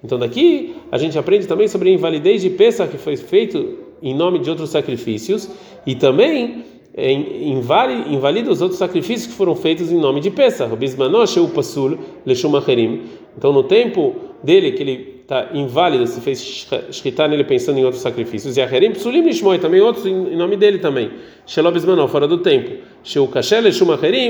Então 0.04 0.18
daqui 0.18 0.76
a 0.92 0.98
gente 0.98 1.18
aprende 1.18 1.48
também 1.48 1.68
sobre 1.68 1.90
a 1.90 1.94
invalidez 1.94 2.42
de 2.42 2.50
Pesach 2.52 2.92
que 2.92 2.98
foi 2.98 3.18
feito 3.18 3.81
em 4.02 4.14
nome 4.14 4.40
de 4.40 4.50
outros 4.50 4.70
sacrifícios 4.70 5.50
e 5.86 5.96
também 5.96 6.66
invalida 8.08 8.52
os 8.52 8.62
outros 8.62 8.78
sacrifícios 8.78 9.28
que 9.28 9.34
foram 9.34 9.56
feitos 9.56 9.92
em 9.92 9.98
nome 9.98 10.20
de 10.20 10.30
Pesach. 10.30 10.72
Então 13.38 13.54
no 13.54 13.64
tempo 13.64 14.16
dele 14.44 14.72
que 14.72 14.84
ele 14.84 15.22
está 15.22 15.50
inválido, 15.54 16.06
se 16.08 16.20
fez 16.20 16.68
shkita 16.92 17.28
nele 17.28 17.46
pensando 17.46 17.80
em 17.80 17.86
outros 17.86 18.02
sacrifícios. 18.02 18.58
E 18.58 18.62
acherim 18.62 18.92
psulim 18.92 19.22
lishmoi, 19.22 19.60
também 19.60 19.80
outros 19.80 20.06
em 20.06 20.36
nome 20.36 20.58
dele 20.58 20.80
também. 20.80 21.10
Shelob 21.46 21.76
bismanol, 21.76 22.10
fora 22.10 22.28
do 22.28 22.40
tempo. 22.40 22.72
Sheu 23.04 23.26
kasher 23.28 23.64
leshum 23.64 23.88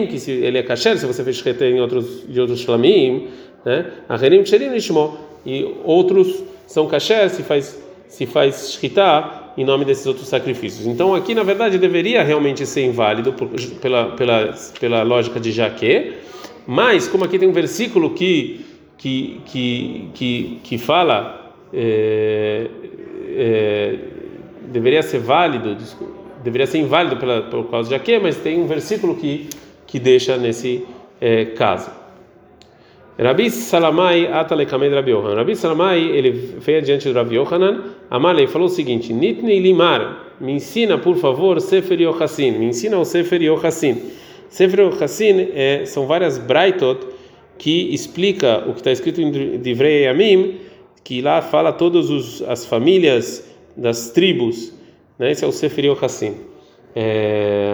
que 0.08 0.20
se 0.20 0.32
ele 0.32 0.60
é 0.60 0.64
kasher, 0.64 1.00
se 1.00 1.08
você 1.08 1.24
fez 1.24 1.38
shkita 1.38 1.66
em 1.66 1.82
outros 1.82 2.24
de 2.28 2.40
outros 2.40 2.60
shlamim, 2.60 3.28
né? 3.66 3.88
Acherim 4.08 4.44
psherim 4.44 4.70
lishmo. 4.70 5.18
E 5.44 5.66
outros 5.84 6.44
são 6.68 6.86
kasher, 6.86 7.32
se 7.32 7.42
faz 7.42 7.82
se 8.08 8.26
faz 8.26 8.74
shkita 8.74 9.41
em 9.58 9.66
nome 9.66 9.86
desses 9.86 10.06
outros 10.06 10.28
sacrifícios. 10.28 10.88
Então 10.88 11.14
aqui 11.14 11.36
na 11.36 11.44
verdade 11.44 11.78
deveria 11.78 12.24
realmente 12.24 12.66
ser 12.66 12.86
inválido 12.86 13.34
por, 13.34 13.50
pela, 13.82 14.12
pela, 14.12 14.54
pela 14.80 15.04
lógica 15.04 15.40
de 15.40 15.52
Jaque, 15.52 16.14
mas 16.66 17.08
como 17.08 17.24
aqui 17.26 17.38
tem 17.38 17.50
um 17.50 17.54
versículo 17.54 18.12
que 18.12 18.66
que 18.98 19.42
que 19.46 20.10
que, 20.14 20.60
que 20.64 20.78
fala 20.78 21.54
é, 21.74 22.68
é, 23.36 23.96
deveria 24.68 25.02
ser 25.02 25.20
válido, 25.20 25.78
deveria 26.44 26.68
ser 26.68 26.78
inválido 26.80 27.18
pela, 27.18 27.42
por 27.44 27.70
causa 27.70 27.90
de 27.90 27.96
Jaque, 27.96 28.20
mas 28.20 28.38
tem 28.38 28.60
um 28.60 28.68
versículo 28.68 29.16
que 29.16 29.50
que 29.88 30.00
deixa 30.00 30.38
nesse 30.38 30.86
é, 31.20 31.46
caso. 31.46 31.92
Rabi 33.20 33.52
Salamai 33.52 34.26
atalekamed 34.26 34.94
Rabi 34.94 35.12
Yohanan. 35.12 35.36
Rabi 35.36 35.56
Salamai 35.56 36.02
ele 36.02 36.32
veio 36.32 36.80
adiante 36.80 37.08
do 37.08 37.14
Rabi 37.14 37.36
Yohanan. 37.36 38.01
Amalei 38.12 38.46
falou 38.46 38.68
o 38.68 38.70
seguinte: 38.70 39.14
Nitni 39.14 39.58
limar, 39.58 40.36
me 40.42 40.52
ensina 40.52 40.98
por 40.98 41.16
favor 41.16 41.62
Sefer 41.62 42.02
Yochassin, 42.02 42.52
me 42.52 42.66
ensina 42.66 43.00
o 43.00 43.06
Sefer 43.06 43.42
Yochassin. 43.42 44.02
Sefer 44.50 44.82
Yochassin 44.82 45.48
é, 45.54 45.86
são 45.86 46.06
várias 46.06 46.38
braitot 46.38 47.08
que 47.58 47.94
explica 47.94 48.66
o 48.68 48.74
que 48.74 48.82
está 48.82 48.92
escrito 48.92 49.22
em 49.22 49.62
Divrei 49.62 50.04
Yamim, 50.04 50.58
que 51.06 51.22
lá 51.22 51.42
fala 51.42 51.72
todas 51.72 52.42
as 52.42 52.66
famílias 52.66 53.50
das 53.78 54.10
tribos. 54.10 54.74
Né? 55.18 55.32
Esse 55.32 55.46
é 55.46 55.48
o 55.48 55.52
Sefer 55.54 55.86
Yochassin. 55.86 56.36
É... 56.94 57.74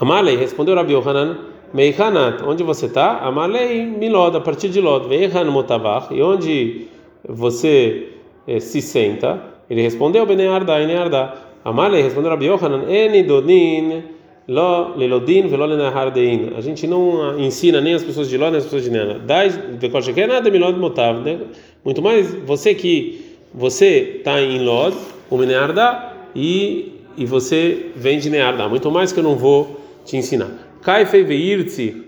Amalei 0.00 0.36
respondeu 0.36 0.74
Rabi 0.74 0.94
Yohanan. 0.94 1.38
Meihanat, 1.72 2.42
onde 2.44 2.62
você 2.62 2.86
está? 2.86 3.18
Amalei 3.18 3.84
Milod, 3.84 4.36
a 4.36 4.40
partir 4.40 4.68
de 4.68 4.80
Lod. 4.80 5.08
Veihan 5.08 5.44
Motavach, 5.50 6.12
e 6.12 6.22
onde 6.22 6.86
você 7.28 8.13
se 8.60 8.80
senta? 8.80 9.42
Ele 9.68 9.82
respondeu, 9.82 10.26
Bene 10.26 10.46
Arda, 10.46 10.80
Ene 10.80 10.94
Arda. 10.94 11.34
Amalei 11.64 12.02
respondeu 12.02 12.30
Rabi 12.30 12.46
Yohanan, 12.46 12.84
Eni 12.90 13.22
Dodin, 13.22 14.02
Lo 14.46 14.94
Lelodin, 14.96 15.48
Velo 15.48 15.64
Lenahardein. 15.64 16.52
A 16.56 16.60
gente 16.60 16.86
não 16.86 17.38
ensina 17.38 17.80
nem 17.80 17.94
as 17.94 18.04
pessoas 18.04 18.28
de 18.28 18.36
Lod, 18.36 18.50
nem 18.50 18.58
as 18.58 18.64
pessoas 18.64 18.84
de 18.84 18.90
Nena. 18.90 19.18
Dai, 19.18 19.48
de 19.48 20.26
nada, 20.26 20.50
Milod 20.50 20.78
Motav. 20.78 21.22
Né? 21.22 21.38
Muito 21.82 22.02
mais 22.02 22.34
você 22.34 22.74
que 22.74 23.24
você 23.54 24.16
está 24.18 24.40
em 24.42 24.62
Lod, 24.62 24.94
o 25.30 25.38
Menearda, 25.38 26.12
e, 26.36 26.92
e 27.16 27.24
você 27.24 27.86
vem 27.96 28.18
de 28.18 28.28
Nearda. 28.28 28.68
Muito 28.68 28.90
mais 28.90 29.12
que 29.12 29.20
eu 29.20 29.24
não 29.24 29.36
vou 29.36 29.80
te 30.04 30.18
ensinar. 30.18 30.50
Kaifei 30.82 31.24
veirtzi, 31.24 32.04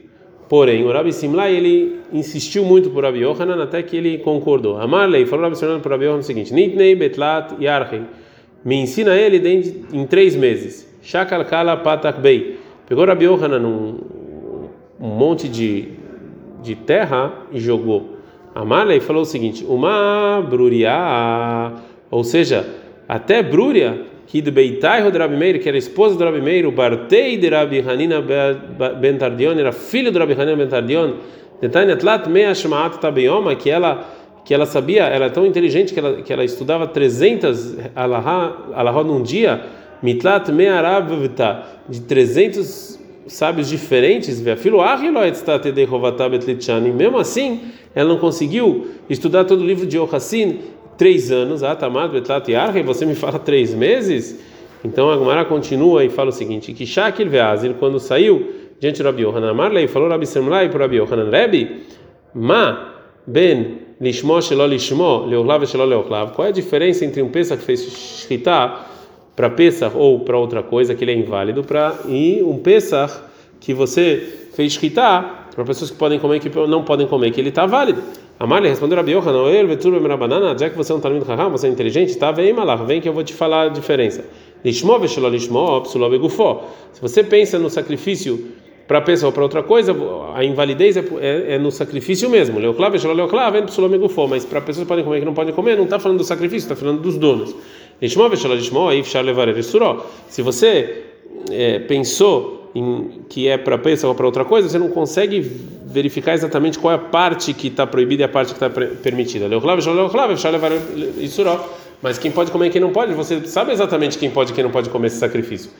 porém, 0.48 0.84
o 0.84 0.92
Rabi 0.92 1.12
Simlai 1.12 1.54
ele 1.54 2.00
insistiu 2.12 2.64
muito 2.64 2.90
por 2.90 3.04
Rabi 3.04 3.20
Yohanan 3.20 3.62
até 3.62 3.82
que 3.82 3.96
ele 3.96 4.18
concordou. 4.18 4.78
Amarlei 4.78 5.26
falou 5.26 5.50
Rabi 5.50 5.80
por 5.82 5.92
Rabi 5.92 6.04
Yohanan 6.04 6.20
o 6.20 6.22
seguinte: 6.22 6.52
Nitnei 6.54 6.94
betlat 6.94 7.60
yarchei, 7.60 8.02
me 8.64 8.76
ensina 8.76 9.14
ele 9.14 9.38
em 9.92 10.06
três 10.06 10.34
meses. 10.34 10.86
Shakal 11.02 11.44
kala 11.44 11.76
patak 11.76 12.20
bei. 12.20 12.56
Pegou 12.88 13.04
Rabi 13.04 13.24
Yohanan 13.24 13.58
num 13.58 13.98
um 15.00 15.08
monte 15.08 15.48
de, 15.48 15.88
de 16.62 16.74
terra 16.74 17.32
e 17.52 17.60
jogou. 17.60 18.16
Amarlei 18.54 19.00
falou 19.00 19.22
o 19.22 19.26
seguinte: 19.26 19.64
Uma 19.64 20.40
bruria, 20.40 21.72
ou 22.10 22.24
seja, 22.24 22.66
até 23.08 23.42
bruria 23.42 24.05
de 24.32 24.50
Beitai 24.50 25.10
do 25.10 25.18
Rabi 25.18 25.36
Meir, 25.36 25.60
que 25.60 25.68
era 25.68 25.78
esposa 25.78 26.16
do 26.16 26.24
Rabi 26.24 26.40
Meir, 26.40 26.66
o 26.66 26.72
Bartei 26.72 27.36
de 27.36 27.48
Rabi 27.48 27.80
Hanina 27.80 28.20
ben 28.20 29.16
Tardion, 29.16 29.58
era 29.58 29.72
filho 29.72 30.10
do 30.10 30.18
Rabi 30.18 30.32
Hanina 30.34 30.56
ben 30.56 30.68
Tardion, 30.68 31.14
Detanyatlat 31.60 32.28
mea 32.28 32.54
shmaat 32.54 32.98
tabeyoma, 33.00 33.54
que 33.54 33.70
ela 33.70 34.04
que 34.44 34.54
ela 34.54 34.66
sabia, 34.66 35.04
ela 35.04 35.26
é 35.26 35.28
tão 35.28 35.44
inteligente 35.44 35.92
que 35.92 35.98
ela 35.98 36.22
que 36.22 36.32
ela 36.32 36.44
estudava 36.44 36.86
300 36.86 37.76
alahá, 37.96 39.02
num 39.02 39.22
dia, 39.22 39.60
mitlat 40.02 40.48
mea 40.50 40.80
rabvita, 40.80 41.62
de 41.88 42.02
300 42.02 43.00
sábios 43.26 43.68
diferentes, 43.68 44.40
mesmo 46.92 47.18
ela 47.94 48.08
não 48.08 48.18
conseguiu 48.18 48.86
estudar 49.08 49.44
todo 49.44 49.62
o 49.62 49.66
livro 49.66 49.86
de 49.86 49.96
Yohassin 49.96 50.58
três 50.96 51.30
anos, 51.30 51.62
Atamad 51.62 52.12
Betlat 52.12 52.48
Yarha, 52.48 52.78
e 52.78 52.82
você 52.82 53.04
me 53.04 53.14
fala 53.14 53.38
três 53.38 53.74
meses? 53.74 54.38
Então 54.84 55.10
a 55.10 55.16
Gemara 55.16 55.44
continua 55.44 56.04
e 56.04 56.08
fala 56.08 56.30
o 56.30 56.32
seguinte: 56.32 56.72
que 56.72 56.86
Shakil 56.86 57.28
Veazir, 57.28 57.74
quando 57.74 57.98
saiu 57.98 58.52
diante 58.78 59.02
do 59.02 59.06
Rabi 59.06 59.22
Yohanan 59.22 59.54
Marley, 59.54 59.88
falou 59.88 60.08
Rabi 60.08 60.26
Semlai 60.26 60.68
para 60.68 60.80
Rabi 60.80 60.96
Yohanan 60.96 61.30
Rebi, 61.30 61.82
Ma 62.34 62.94
Ben 63.26 63.78
Lishmo 64.00 64.40
Shelo 64.40 64.66
Lishmo, 64.66 65.26
Leoclav 65.26 65.66
Shelo 65.66 65.84
Leoclav. 65.84 66.32
Qual 66.34 66.46
é 66.46 66.50
a 66.50 66.52
diferença 66.52 67.04
entre 67.04 67.22
um 67.22 67.28
Pesach 67.28 67.58
que 67.58 67.64
fez 67.64 67.82
Shritá 67.82 68.86
para 69.34 69.50
Pesach 69.50 69.96
ou 69.96 70.20
para 70.20 70.38
outra 70.38 70.62
coisa 70.62 70.94
que 70.94 71.04
ele 71.04 71.12
é 71.12 71.14
inválido 71.16 71.64
para 71.64 71.94
e 72.08 72.42
um 72.42 72.58
Pesach 72.58 73.12
que 73.58 73.74
você 73.74 74.48
fez 74.54 74.74
Shritá 74.74 75.46
para 75.54 75.64
pessoas 75.64 75.90
que 75.90 75.96
podem 75.96 76.18
comer 76.18 76.38
que 76.38 76.50
não 76.68 76.84
podem 76.84 77.06
comer, 77.06 77.30
que 77.30 77.40
ele 77.40 77.48
está 77.48 77.64
válido. 77.64 78.02
Amália 78.38 78.68
respondeu 78.68 78.98
a 78.98 79.02
Biohanan, 79.02 79.48
ele 79.50 79.68
vetur 79.68 79.98
banana, 80.18 80.56
já 80.58 80.68
que 80.68 80.76
você 80.76 80.92
é 80.92 80.94
um 80.94 81.00
talmud 81.00 81.24
raham, 81.24 81.50
você 81.50 81.68
é 81.68 81.70
inteligente, 81.70 82.16
tá? 82.18 82.30
Vem 82.30 82.52
malach, 82.52 82.84
vem 82.84 83.00
que 83.00 83.08
eu 83.08 83.12
vou 83.14 83.24
te 83.24 83.32
falar 83.32 83.62
a 83.62 83.68
diferença. 83.68 84.26
Lishmo 84.62 84.98
veshelo 84.98 85.28
lishmo, 85.28 85.80
psuló 85.82 86.10
begufó. 86.10 86.68
Se 86.92 87.00
você 87.00 87.24
pensa 87.24 87.58
no 87.58 87.70
sacrifício 87.70 88.52
para 88.86 89.00
pessoa 89.00 89.28
ou 89.28 89.32
para 89.32 89.42
outra 89.42 89.62
coisa, 89.62 89.96
a 90.34 90.44
invalidez 90.44 90.98
é, 90.98 91.04
é, 91.18 91.54
é 91.54 91.58
no 91.58 91.70
sacrifício 91.70 92.28
mesmo. 92.28 92.58
Leoclav 92.58 92.92
veshelo 92.92 93.14
leoclav, 93.14 93.52
vem 93.52 93.62
psuló. 93.64 93.88
Mas 94.28 94.44
para 94.44 94.60
pessoas 94.60 94.84
que 94.84 94.88
podem 94.88 95.04
comer 95.04 95.20
que 95.20 95.24
não 95.24 95.32
podem 95.32 95.54
comer, 95.54 95.76
não 95.76 95.84
está 95.84 95.98
falando 95.98 96.18
do 96.18 96.24
sacrifício, 96.24 96.66
está 96.66 96.76
falando 96.76 97.00
dos 97.00 97.16
donos. 97.16 97.56
Lishmo 98.02 98.28
veshelo 98.28 98.54
lishmo, 98.54 98.90
fechar 98.90 99.24
levar 99.24 99.48
ele 99.48 99.62
Se 99.62 100.42
você 100.42 101.04
é, 101.50 101.78
pensou 101.78 102.65
em, 102.78 103.22
que 103.28 103.48
é 103.48 103.56
para 103.56 103.78
pessoa 103.78 104.10
ou 104.10 104.14
para 104.14 104.26
outra 104.26 104.44
coisa, 104.44 104.68
você 104.68 104.78
não 104.78 104.88
consegue 104.88 105.40
verificar 105.86 106.34
exatamente 106.34 106.78
qual 106.78 106.92
é 106.92 106.96
a 106.96 106.98
parte 106.98 107.52
que 107.54 107.68
está 107.68 107.86
proibida 107.86 108.22
e 108.22 108.24
a 108.24 108.28
parte 108.28 108.54
que 108.54 108.64
está 108.64 108.68
permitida. 108.68 109.46
Mas 112.02 112.18
quem 112.18 112.30
pode 112.30 112.50
comer 112.50 112.66
e 112.66 112.70
quem 112.70 112.80
não 112.80 112.90
pode, 112.90 113.14
você 113.14 113.46
sabe 113.46 113.72
exatamente 113.72 114.18
quem 114.18 114.30
pode 114.30 114.52
e 114.52 114.54
quem 114.54 114.62
não 114.62 114.70
pode 114.70 114.90
comer 114.90 115.06
esse 115.06 115.16
sacrifício. 115.16 115.70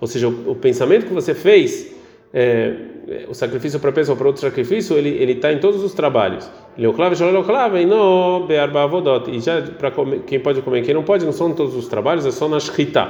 Ou 0.00 0.06
seja, 0.06 0.28
o 0.28 0.54
pensamento 0.54 1.06
que 1.06 1.12
você 1.12 1.34
fez 1.34 1.97
é, 2.32 2.74
o 3.28 3.34
sacrifício 3.34 3.80
ou 4.08 4.16
para 4.16 4.26
outro 4.26 4.42
sacrifício, 4.42 4.96
ele 4.96 5.08
ele 5.08 5.32
está 5.32 5.52
em 5.52 5.58
todos 5.58 5.82
os 5.82 5.94
trabalhos. 5.94 6.50
Leoclave, 6.76 7.22
Leoclave, 7.24 7.80
e 7.80 7.86
não 7.86 8.46
Bearba 8.46 8.82
Avodot. 8.82 9.30
E 9.30 9.40
já 9.40 9.62
para 9.62 9.90
quem 10.26 10.38
pode 10.40 10.60
comer, 10.62 10.82
quem 10.82 10.94
não 10.94 11.02
pode, 11.02 11.24
não 11.24 11.32
são 11.32 11.50
em 11.50 11.54
todos 11.54 11.74
os 11.74 11.88
trabalhos, 11.88 12.26
é 12.26 12.30
só 12.30 12.48
na 12.48 12.60
Shchita. 12.60 13.08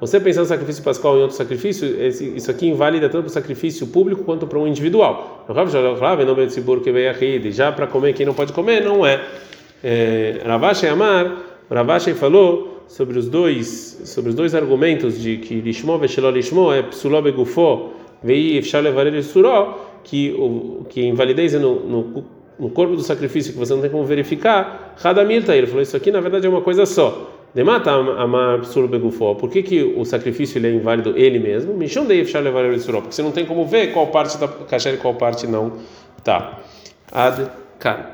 Você 0.00 0.18
pensar 0.18 0.40
no 0.40 0.46
sacrifício 0.46 0.82
pascal 0.82 1.18
em 1.18 1.20
outro 1.20 1.36
sacrifício, 1.36 1.86
isso 2.08 2.50
aqui 2.50 2.66
invalida 2.66 3.08
tanto 3.10 3.24
para 3.24 3.30
o 3.30 3.32
sacrifício 3.32 3.86
público 3.86 4.24
quanto 4.24 4.46
para 4.46 4.58
o 4.58 4.66
individual. 4.66 5.44
Já 7.50 7.70
para 7.70 7.86
comer, 7.86 8.14
quem 8.14 8.24
não 8.24 8.32
pode 8.32 8.54
comer, 8.54 8.82
não 8.82 9.04
é. 9.04 9.20
Ravashi 10.46 10.86
Amar, 10.86 11.36
Ravashi 11.70 12.14
falou 12.14 12.71
sobre 12.92 13.18
os 13.18 13.26
dois 13.26 14.02
sobre 14.04 14.28
os 14.30 14.34
dois 14.34 14.54
argumentos 14.54 15.18
de 15.18 15.38
que 15.38 15.54
lishmo 15.62 15.98
veshelo 15.98 16.30
lishmo 16.30 16.70
é 16.70 16.82
psuló 16.82 17.22
begufó 17.22 17.90
vei 18.22 18.58
efshar 18.58 18.82
levar 18.82 19.06
suró 19.22 19.78
que 20.04 20.30
o 20.32 20.84
que 20.90 21.02
invalidez 21.02 21.54
é 21.54 21.58
no, 21.58 21.80
no, 21.80 22.24
no 22.58 22.68
corpo 22.68 22.94
do 22.94 23.02
sacrifício 23.02 23.54
que 23.54 23.58
você 23.58 23.72
não 23.72 23.80
tem 23.80 23.88
como 23.88 24.04
verificar 24.04 24.94
radamilta 24.98 25.56
ele 25.56 25.66
falou 25.66 25.82
isso 25.82 25.96
aqui 25.96 26.10
na 26.10 26.20
verdade 26.20 26.46
é 26.46 26.50
uma 26.50 26.60
coisa 26.60 26.84
só. 26.84 27.38
Demata 27.54 27.90
amar 27.90 28.60
psuló 28.60 28.86
begufó 28.86 29.34
por 29.34 29.48
que 29.48 29.62
que 29.62 29.82
o 29.82 30.04
sacrifício 30.04 30.58
ele 30.58 30.68
é 30.68 30.74
inválido 30.74 31.14
ele 31.16 31.38
mesmo? 31.38 31.72
Mishon 31.72 32.04
dei 32.04 32.20
efshar 32.20 32.42
levar 32.42 32.78
suró 32.78 33.00
porque 33.00 33.14
você 33.14 33.22
não 33.22 33.32
tem 33.32 33.46
como 33.46 33.64
ver 33.64 33.92
qual 33.94 34.08
parte 34.08 34.34
está 34.34 34.46
cachê 34.46 34.92
e 34.92 34.96
qual 34.98 35.14
parte 35.14 35.46
não 35.46 35.78
tá. 36.22 36.60
Ad 37.10 37.50
kan 37.78 38.12